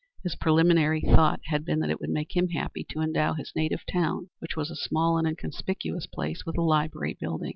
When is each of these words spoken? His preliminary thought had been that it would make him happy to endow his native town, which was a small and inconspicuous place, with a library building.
His 0.23 0.33
preliminary 0.35 0.99
thought 1.01 1.41
had 1.45 1.63
been 1.63 1.77
that 1.81 1.91
it 1.91 2.01
would 2.01 2.09
make 2.09 2.35
him 2.35 2.47
happy 2.47 2.83
to 2.89 3.01
endow 3.01 3.33
his 3.35 3.51
native 3.55 3.85
town, 3.85 4.31
which 4.39 4.55
was 4.57 4.71
a 4.71 4.75
small 4.75 5.15
and 5.19 5.27
inconspicuous 5.27 6.07
place, 6.07 6.43
with 6.43 6.57
a 6.57 6.63
library 6.63 7.15
building. 7.21 7.49